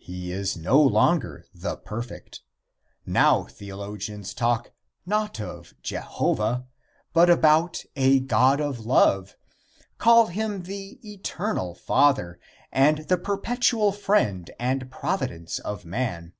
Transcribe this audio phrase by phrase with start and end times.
[0.00, 2.40] He is no longer the perfect.
[3.06, 4.72] Now theologians talk,
[5.06, 6.66] not about Jehovah,
[7.12, 9.36] but about a God of love,
[9.96, 12.40] call him the Eternal Father
[12.72, 16.32] and the perpetual friend and providence of man.